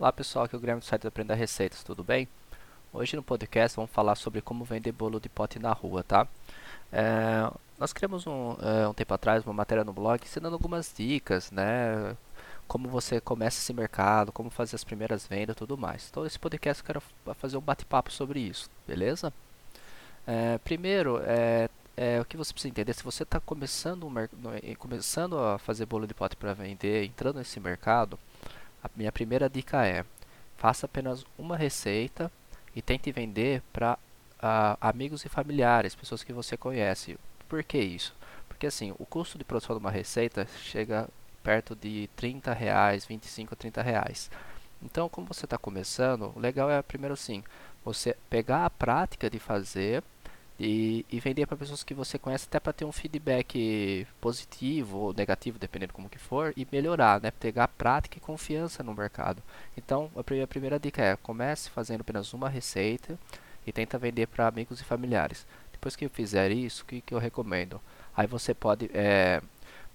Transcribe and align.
Olá 0.00 0.10
pessoal, 0.10 0.46
aqui 0.46 0.54
é 0.54 0.56
o 0.56 0.60
Guilherme 0.62 0.80
do 0.80 0.86
site 0.86 1.06
Aprenda 1.06 1.34
Receitas, 1.34 1.84
tudo 1.84 2.02
bem? 2.02 2.26
Hoje 2.90 3.14
no 3.16 3.22
podcast 3.22 3.76
vamos 3.76 3.90
falar 3.90 4.14
sobre 4.14 4.40
como 4.40 4.64
vender 4.64 4.92
bolo 4.92 5.20
de 5.20 5.28
pote 5.28 5.58
na 5.58 5.74
rua, 5.74 6.02
tá? 6.02 6.26
É, 6.90 7.52
nós 7.78 7.92
criamos 7.92 8.26
um, 8.26 8.56
é, 8.62 8.88
um 8.88 8.94
tempo 8.94 9.12
atrás 9.12 9.44
uma 9.44 9.52
matéria 9.52 9.84
no 9.84 9.92
blog 9.92 10.24
ensinando 10.24 10.54
algumas 10.54 10.90
dicas, 10.96 11.50
né? 11.50 12.16
Como 12.66 12.88
você 12.88 13.20
começa 13.20 13.58
esse 13.58 13.74
mercado, 13.74 14.32
como 14.32 14.48
fazer 14.48 14.74
as 14.74 14.84
primeiras 14.84 15.26
vendas 15.26 15.54
e 15.54 15.58
tudo 15.58 15.76
mais. 15.76 16.08
Então 16.10 16.24
esse 16.24 16.38
podcast 16.38 16.82
eu 16.82 16.86
quero 16.86 17.02
fazer 17.34 17.58
um 17.58 17.60
bate-papo 17.60 18.10
sobre 18.10 18.40
isso, 18.40 18.70
beleza? 18.88 19.30
É, 20.26 20.56
primeiro, 20.64 21.20
é, 21.26 21.68
é, 21.94 22.18
o 22.18 22.24
que 22.24 22.38
você 22.38 22.54
precisa 22.54 22.70
entender, 22.70 22.94
se 22.94 23.04
você 23.04 23.22
está 23.22 23.38
começando, 23.38 24.06
um, 24.06 24.14
começando 24.78 25.38
a 25.38 25.58
fazer 25.58 25.84
bolo 25.84 26.06
de 26.06 26.14
pote 26.14 26.36
para 26.36 26.54
vender, 26.54 27.04
entrando 27.04 27.36
nesse 27.36 27.60
mercado, 27.60 28.18
a 28.82 28.90
minha 28.96 29.12
primeira 29.12 29.48
dica 29.48 29.86
é: 29.86 30.04
faça 30.56 30.86
apenas 30.86 31.24
uma 31.38 31.56
receita 31.56 32.30
e 32.74 32.82
tente 32.82 33.10
vender 33.12 33.62
para 33.72 33.94
uh, 33.94 34.76
amigos 34.80 35.24
e 35.24 35.28
familiares, 35.28 35.94
pessoas 35.94 36.22
que 36.22 36.32
você 36.32 36.56
conhece. 36.56 37.18
Por 37.48 37.62
que 37.62 37.78
isso? 37.78 38.14
Porque 38.48 38.66
assim, 38.66 38.94
o 38.98 39.06
custo 39.06 39.38
de 39.38 39.44
produção 39.44 39.76
de 39.76 39.80
uma 39.80 39.90
receita 39.90 40.46
chega 40.62 41.08
perto 41.42 41.74
de 41.74 42.08
30 42.16 42.52
reais, 42.52 43.06
25 43.06 43.54
a 43.54 43.56
30 43.56 43.82
reais. 43.82 44.30
Então, 44.82 45.08
como 45.08 45.26
você 45.26 45.44
está 45.44 45.58
começando, 45.58 46.32
o 46.34 46.38
legal 46.38 46.70
é 46.70 46.80
primeiro 46.82 47.16
sim, 47.16 47.42
você 47.84 48.16
pegar 48.28 48.64
a 48.64 48.70
prática 48.70 49.28
de 49.28 49.38
fazer 49.38 50.02
e, 50.60 51.06
e 51.10 51.18
vender 51.18 51.46
para 51.46 51.56
pessoas 51.56 51.82
que 51.82 51.94
você 51.94 52.18
conhece 52.18 52.44
até 52.46 52.60
para 52.60 52.74
ter 52.74 52.84
um 52.84 52.92
feedback 52.92 54.06
positivo 54.20 54.98
ou 54.98 55.14
negativo, 55.14 55.58
dependendo 55.58 55.94
como 55.94 56.10
que 56.10 56.18
for, 56.18 56.52
e 56.54 56.68
melhorar, 56.70 57.18
né? 57.18 57.30
Pegar 57.30 57.66
prática 57.66 58.18
e 58.18 58.20
confiança 58.20 58.82
no 58.82 58.92
mercado. 58.92 59.42
Então, 59.74 60.10
a 60.14 60.22
primeira, 60.22 60.44
a 60.44 60.48
primeira 60.48 60.78
dica 60.78 61.02
é, 61.02 61.16
comece 61.16 61.70
fazendo 61.70 62.02
apenas 62.02 62.34
uma 62.34 62.50
receita 62.50 63.18
e 63.66 63.72
tenta 63.72 63.96
vender 63.96 64.26
para 64.26 64.46
amigos 64.46 64.82
e 64.82 64.84
familiares. 64.84 65.46
Depois 65.72 65.96
que 65.96 66.04
eu 66.04 66.10
fizer 66.10 66.50
isso, 66.50 66.82
o 66.82 66.86
que, 66.86 67.00
que 67.00 67.14
eu 67.14 67.18
recomendo? 67.18 67.80
Aí 68.14 68.26
você 68.26 68.52
pode 68.52 68.90
é, 68.92 69.40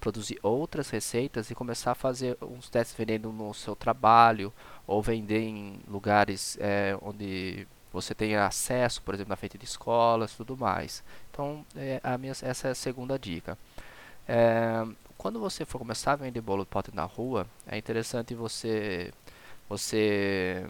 produzir 0.00 0.36
outras 0.42 0.90
receitas 0.90 1.48
e 1.48 1.54
começar 1.54 1.92
a 1.92 1.94
fazer 1.94 2.36
uns 2.42 2.68
testes 2.68 2.96
vendendo 2.96 3.30
no 3.30 3.54
seu 3.54 3.76
trabalho 3.76 4.52
ou 4.84 5.00
vender 5.00 5.42
em 5.42 5.78
lugares 5.86 6.58
é, 6.60 6.98
onde 7.00 7.68
você 7.96 8.14
tem 8.14 8.36
acesso, 8.36 9.02
por 9.02 9.14
exemplo, 9.14 9.30
na 9.30 9.36
frente 9.36 9.58
de 9.58 9.64
escolas 9.64 10.32
tudo 10.34 10.56
mais. 10.56 11.02
Então, 11.30 11.64
é, 11.76 12.00
a 12.02 12.18
minha, 12.18 12.32
essa 12.32 12.68
é 12.68 12.70
a 12.70 12.74
segunda 12.74 13.18
dica. 13.18 13.58
É, 14.28 14.86
quando 15.18 15.40
você 15.40 15.64
for 15.64 15.78
começar 15.78 16.12
a 16.12 16.16
vender 16.16 16.40
bolo 16.40 16.64
de 16.64 16.70
pote 16.70 16.94
na 16.94 17.04
rua, 17.04 17.46
é 17.66 17.76
interessante 17.78 18.34
você 18.34 19.12
você 19.68 20.64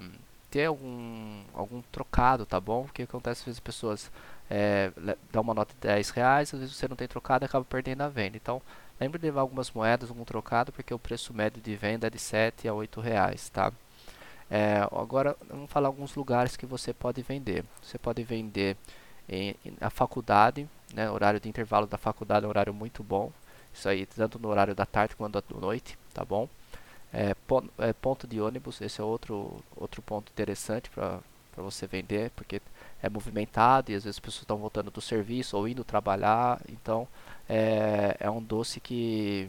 ter 0.50 0.66
algum, 0.66 1.42
algum 1.54 1.82
trocado, 1.92 2.46
tá 2.46 2.60
bom? 2.60 2.82
O 2.82 2.88
que 2.92 3.02
acontece 3.02 3.40
às 3.40 3.46
vezes 3.46 3.58
as 3.58 3.60
pessoas 3.60 4.10
é, 4.50 4.92
dão 5.32 5.42
uma 5.42 5.54
nota 5.54 5.74
de 5.74 5.80
10 5.80 6.10
reais, 6.10 6.54
às 6.54 6.60
vezes 6.60 6.76
você 6.76 6.88
não 6.88 6.96
tem 6.96 7.08
trocado 7.08 7.44
e 7.44 7.46
acaba 7.46 7.64
perdendo 7.64 8.02
a 8.02 8.08
venda. 8.08 8.36
Então, 8.36 8.62
lembre 9.00 9.18
de 9.18 9.26
levar 9.26 9.42
algumas 9.42 9.70
moedas, 9.70 10.08
algum 10.08 10.24
trocado, 10.24 10.72
porque 10.72 10.94
o 10.94 10.98
preço 10.98 11.34
médio 11.34 11.60
de 11.60 11.76
venda 11.76 12.06
é 12.06 12.10
de 12.10 12.18
7 12.18 12.68
a 12.68 12.74
8 12.74 13.00
reais, 13.00 13.48
tá? 13.50 13.72
É, 14.50 14.80
agora 14.92 15.36
vamos 15.48 15.70
falar 15.70 15.88
alguns 15.88 16.14
lugares 16.14 16.56
que 16.56 16.66
você 16.66 16.92
pode 16.92 17.22
vender. 17.22 17.64
Você 17.82 17.98
pode 17.98 18.22
vender 18.22 18.76
em, 19.28 19.54
na 19.80 19.90
faculdade, 19.90 20.68
né, 20.94 21.10
horário 21.10 21.40
de 21.40 21.48
intervalo 21.48 21.86
da 21.86 21.98
faculdade 21.98 22.44
é 22.44 22.46
um 22.46 22.50
horário 22.50 22.74
muito 22.74 23.02
bom. 23.02 23.32
Isso 23.72 23.88
aí, 23.88 24.06
tanto 24.06 24.38
no 24.38 24.48
horário 24.48 24.74
da 24.74 24.86
tarde 24.86 25.16
quanto 25.16 25.40
da 25.40 25.60
noite, 25.60 25.98
tá 26.14 26.24
bom? 26.24 26.48
É, 27.12 27.34
ponto, 27.46 27.70
é, 27.78 27.92
ponto 27.92 28.26
de 28.26 28.40
ônibus, 28.40 28.80
esse 28.80 29.00
é 29.00 29.04
outro, 29.04 29.62
outro 29.76 30.02
ponto 30.02 30.30
interessante 30.30 30.90
para 30.90 31.20
você 31.56 31.86
vender, 31.86 32.30
porque 32.30 32.60
é 33.02 33.08
movimentado 33.08 33.90
e 33.90 33.94
às 33.94 34.04
vezes 34.04 34.16
as 34.16 34.20
pessoas 34.20 34.42
estão 34.42 34.56
voltando 34.56 34.90
do 34.90 35.00
serviço 35.00 35.56
ou 35.56 35.68
indo 35.68 35.84
trabalhar, 35.84 36.60
então 36.68 37.06
é, 37.48 38.16
é 38.20 38.30
um 38.30 38.42
doce 38.42 38.80
que 38.80 39.48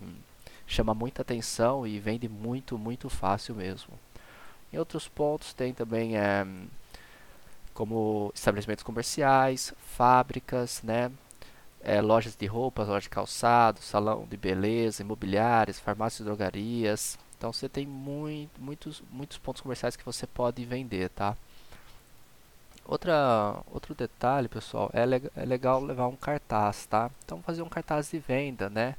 chama 0.66 0.94
muita 0.94 1.22
atenção 1.22 1.88
e 1.88 2.00
vende 2.00 2.28
muito, 2.28 2.78
muito 2.78 3.10
fácil 3.10 3.56
mesmo. 3.56 3.94
Em 4.72 4.78
outros 4.78 5.08
pontos 5.08 5.54
tem 5.54 5.74
também 5.74 6.18
é, 6.18 6.46
como 7.74 8.32
estabelecimentos 8.34 8.84
comerciais, 8.84 9.74
fábricas, 9.96 10.82
né? 10.84 11.12
É, 11.82 12.02
lojas 12.02 12.36
de 12.36 12.46
roupas, 12.46 12.88
lojas 12.88 13.04
de 13.04 13.10
calçado, 13.10 13.80
salão 13.82 14.26
de 14.30 14.36
beleza, 14.36 15.04
imobiliárias, 15.04 15.80
farmácias 15.80 16.22
e 16.22 16.24
drogarias. 16.24 17.18
Então 17.38 17.54
você 17.54 17.70
tem 17.70 17.86
muito, 17.86 18.60
muitos, 18.60 19.02
muitos 19.12 19.38
pontos 19.38 19.62
comerciais 19.62 19.96
que 19.96 20.04
você 20.04 20.26
pode 20.26 20.66
vender, 20.66 21.10
tá? 21.10 21.38
Outra, 22.84 23.60
outro 23.72 23.94
detalhe, 23.94 24.48
pessoal, 24.48 24.90
é, 24.94 25.06
le 25.06 25.22
é 25.36 25.46
legal 25.46 25.84
levar 25.84 26.08
um 26.08 26.16
cartaz, 26.16 26.86
tá? 26.86 27.12
Então 27.24 27.42
fazer 27.44 27.62
um 27.62 27.70
cartaz 27.70 28.10
de 28.10 28.18
venda, 28.18 28.70
né? 28.70 28.96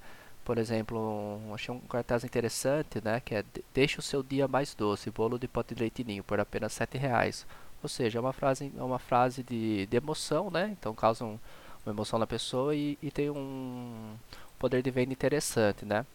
Por 0.49 0.57
exemplo, 0.57 0.99
um, 0.99 1.53
achei 1.53 1.75
um 1.75 1.79
cartaz 1.81 2.25
interessante, 2.25 3.03
né? 3.05 3.21
Que 3.21 3.35
é 3.35 3.45
Deixe 3.75 3.99
o 3.99 4.03
seu 4.03 4.23
dia 4.23 4.49
mais 4.49 4.75
doce, 4.75 5.11
bolo 5.11 5.39
de 5.39 5.47
pote 5.47 5.75
de 5.75 5.81
leite 5.83 6.03
ninho 6.03 6.25
por 6.25 6.41
apenas 6.41 6.73
sete 6.73 6.97
reais. 6.97 7.47
Ou 7.83 7.89
seja, 7.89 8.19
é 8.19 8.21
uma 8.23 8.33
frase, 8.33 8.73
é 8.75 8.83
uma 8.83 8.99
frase 8.99 9.43
de, 9.43 9.85
de 9.85 9.97
emoção, 9.99 10.51
né? 10.51 10.75
Então 10.81 10.95
causa 10.95 11.23
um, 11.23 11.39
uma 11.85 11.93
emoção 11.93 12.19
na 12.19 12.27
pessoa 12.27 12.75
e, 12.75 12.97
e 13.03 13.11
tem 13.11 13.29
um 13.29 14.15
poder 14.59 14.81
de 14.83 14.91
venda 14.91 15.13
interessante, 15.13 15.85
né? 15.85 16.07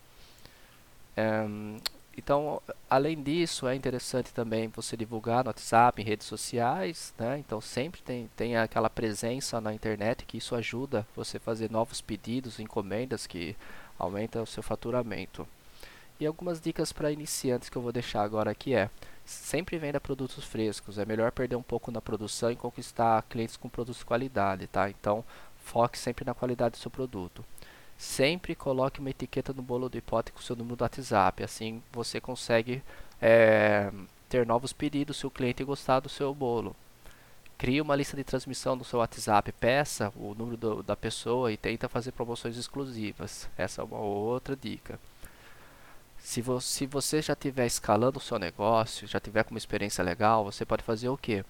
Um, 1.16 1.78
então, 2.18 2.60
além 2.90 3.22
disso, 3.22 3.68
é 3.68 3.76
interessante 3.76 4.34
também 4.34 4.68
você 4.68 4.98
divulgar 4.98 5.44
no 5.44 5.50
WhatsApp, 5.50 6.02
em 6.02 6.06
redes 6.06 6.26
sociais, 6.26 7.14
né? 7.20 7.38
Então, 7.38 7.62
sempre 7.62 8.02
tem, 8.02 8.30
tem 8.36 8.58
aquela 8.58 8.90
presença 8.90 9.62
na 9.62 9.74
internet 9.74 10.26
que 10.26 10.38
isso 10.38 10.56
ajuda 10.56 11.06
você 11.16 11.38
a 11.38 11.40
fazer 11.40 11.70
novos 11.72 12.02
pedidos, 12.02 12.60
encomendas 12.60 13.28
que 13.28 13.56
aumenta 13.98 14.42
o 14.42 14.46
seu 14.46 14.64
faturamento. 14.64 15.48
E 16.20 16.26
algumas 16.26 16.62
dicas 16.62 16.92
para 16.92 17.12
iniciantes 17.12 17.70
que 17.70 17.78
eu 17.78 17.82
vou 17.82 17.92
deixar 17.92 18.22
agora 18.22 18.52
aqui 18.52 18.74
é: 18.74 18.90
sempre 19.26 19.78
venda 19.78 20.00
produtos 20.00 20.44
frescos. 20.44 20.98
É 20.98 21.06
melhor 21.06 21.32
perder 21.32 21.56
um 21.56 21.64
pouco 21.64 21.92
na 21.92 22.02
produção 22.02 22.52
e 22.52 22.56
conquistar 22.56 23.24
clientes 23.24 23.58
com 23.58 23.70
produtos 23.70 24.00
de 24.00 24.06
qualidade, 24.06 24.68
tá? 24.68 24.90
Então, 24.90 25.24
foque 25.64 25.98
sempre 25.98 26.26
na 26.26 26.34
qualidade 26.34 26.74
do 26.74 26.78
seu 26.78 26.92
produto. 26.92 27.44
Sempre 27.98 28.56
coloque 28.56 29.00
uma 29.00 29.10
etiqueta 29.10 29.54
no 29.54 29.62
bolo 29.62 29.90
de 29.90 30.02
pote 30.02 30.32
com 30.32 30.40
o 30.40 30.44
seu 30.44 30.56
número 30.56 30.76
do 30.76 30.82
WhatsApp. 30.84 31.44
Assim 31.44 31.82
você 31.92 32.20
consegue 32.20 32.84
é, 33.22 33.92
ter 34.30 34.46
novos 34.46 34.74
pedidos 34.74 35.18
se 35.18 35.28
o 35.28 35.32
cliente 35.32 35.64
gostar 35.64 36.00
do 36.00 36.10
seu 36.10 36.34
bolo. 36.34 36.76
Crie 37.64 37.80
uma 37.80 37.96
lista 37.96 38.18
de 38.18 38.26
transmissão 38.26 38.76
no 38.76 38.84
seu 38.84 39.00
WhatsApp, 39.00 39.50
peça 39.54 40.12
o 40.18 40.36
número 40.36 40.58
do, 40.58 40.84
da 40.84 40.98
pessoa 40.98 41.50
e 41.50 41.56
tenta 41.56 41.88
fazer 41.88 42.12
promoções 42.12 42.58
exclusivas. 42.58 43.48
Essa 43.58 43.82
é 43.82 43.86
uma 43.86 44.00
outra 44.00 44.54
dica. 44.54 45.00
Se, 46.18 46.42
vo 46.42 46.60
se 46.60 46.86
você 46.86 47.22
já 47.22 47.32
estiver 47.32 47.66
escalando 47.66 48.18
o 48.18 48.22
seu 48.22 48.38
negócio, 48.38 49.08
já 49.08 49.18
tiver 49.18 49.46
com 49.46 49.52
uma 49.52 49.58
experiência 49.58 50.04
legal, 50.04 50.44
você 50.44 50.66
pode 50.66 50.84
fazer 50.84 51.08
o 51.08 51.16
quê? 51.16 51.46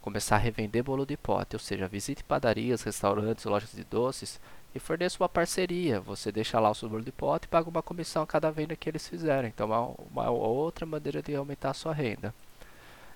Começar 0.00 0.34
a 0.34 0.40
revender 0.40 0.82
bolo 0.82 1.06
de 1.06 1.16
pote, 1.16 1.54
ou 1.54 1.60
seja, 1.60 1.86
visite 1.86 2.24
padarias, 2.24 2.82
restaurantes, 2.82 3.44
lojas 3.44 3.70
de 3.70 3.84
doces 3.84 4.40
e 4.74 4.80
forneça 4.80 5.22
uma 5.22 5.28
parceria. 5.28 6.00
Você 6.00 6.32
deixa 6.32 6.58
lá 6.58 6.70
o 6.70 6.74
seu 6.74 6.88
bolo 6.88 7.04
de 7.04 7.12
pote 7.12 7.44
e 7.44 7.48
paga 7.48 7.70
uma 7.70 7.84
comissão 7.84 8.24
a 8.24 8.26
cada 8.26 8.50
venda 8.50 8.74
que 8.74 8.90
eles 8.90 9.06
fizerem. 9.06 9.52
Então, 9.54 9.72
é 9.72 9.78
uma, 9.78 9.94
uma 10.10 10.30
outra 10.30 10.84
maneira 10.84 11.22
de 11.22 11.36
aumentar 11.36 11.70
a 11.70 11.74
sua 11.74 11.94
renda 11.94 12.34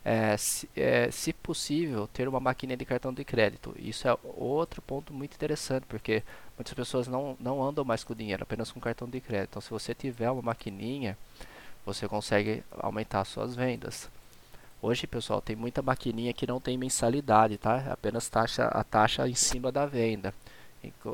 é, 0.09 0.37
se, 0.37 0.71
é, 0.77 1.11
se, 1.11 1.33
possível, 1.33 2.07
ter 2.07 2.29
uma 2.29 2.39
maquininha 2.39 2.77
de 2.77 2.85
cartão 2.85 3.13
de 3.13 3.25
crédito. 3.25 3.75
Isso 3.77 4.07
é 4.07 4.17
outro 4.23 4.81
ponto 4.81 5.13
muito 5.13 5.35
interessante, 5.35 5.85
porque 5.89 6.23
muitas 6.57 6.73
pessoas 6.75 7.09
não, 7.09 7.37
não 7.41 7.61
andam 7.61 7.85
mais 7.85 8.05
com 8.05 8.15
dinheiro, 8.15 8.45
apenas 8.45 8.71
com 8.71 8.79
cartão 8.79 9.09
de 9.09 9.21
crédito. 9.21 9.51
Então, 9.51 9.61
se 9.61 9.69
você 9.69 9.93
tiver 9.97 10.31
uma 10.31 10.43
maquininha, 10.43 11.19
você 11.85 12.07
consegue 12.07 12.63
aumentar 12.79 13.25
suas 13.25 13.57
vendas. 13.57 14.09
Hoje, 14.81 15.09
pessoal, 15.09 15.43
tem 15.43 15.57
muita 15.57 15.83
maquininha 15.83 16.33
que 16.33 16.47
não 16.47 16.61
tem 16.61 16.79
mensalidade, 16.79 17.59
tá? 17.59 17.83
É 17.89 17.91
apenas 17.91 18.29
taxa, 18.29 18.67
a 18.67 18.85
taxa 18.85 19.29
em 19.29 19.35
cima 19.35 19.73
da 19.73 19.87
venda, 19.87 20.33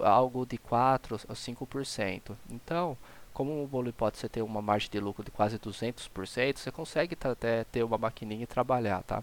algo 0.02 0.44
de 0.44 0.58
4 0.58 1.18
a 1.30 1.32
5%. 1.32 2.36
Então, 2.50 2.94
como 3.32 3.62
o 3.62 3.66
bolo 3.66 3.92
você 4.12 4.28
ter 4.28 4.42
uma 4.42 4.62
margem 4.62 4.90
de 4.90 5.00
lucro 5.00 5.24
de 5.24 5.30
quase 5.30 5.58
200%, 5.58 6.58
você 6.58 6.70
consegue 6.70 7.16
até 7.24 7.64
ter 7.64 7.82
uma 7.82 7.98
maquininha 7.98 8.44
e 8.44 8.46
trabalhar, 8.46 9.02
tá? 9.02 9.22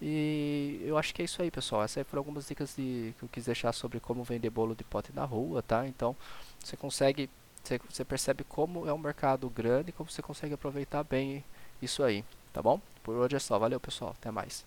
E 0.00 0.80
eu 0.84 0.96
acho 0.96 1.14
que 1.14 1.22
é 1.22 1.24
isso 1.24 1.42
aí, 1.42 1.50
pessoal. 1.50 1.82
Essas 1.82 2.06
foram 2.06 2.20
algumas 2.20 2.46
dicas 2.46 2.74
de, 2.76 3.14
que 3.18 3.24
eu 3.24 3.28
quis 3.28 3.46
deixar 3.46 3.72
sobre 3.72 3.98
como 3.98 4.22
vender 4.22 4.50
bolo 4.50 4.74
de 4.74 4.84
pote 4.84 5.12
na 5.12 5.24
rua, 5.24 5.62
tá? 5.62 5.86
Então, 5.86 6.14
você 6.62 6.76
consegue, 6.76 7.28
você, 7.62 7.80
você 7.90 8.04
percebe 8.04 8.44
como 8.44 8.88
é 8.88 8.92
um 8.92 8.98
mercado 8.98 9.50
grande 9.50 9.90
como 9.92 10.08
você 10.10 10.22
consegue 10.22 10.54
aproveitar 10.54 11.02
bem 11.02 11.44
isso 11.82 12.02
aí, 12.02 12.24
tá 12.52 12.62
bom? 12.62 12.80
Por 13.02 13.16
hoje 13.16 13.36
é 13.36 13.38
só. 13.40 13.58
Valeu, 13.58 13.80
pessoal. 13.80 14.14
Até 14.18 14.30
mais. 14.30 14.64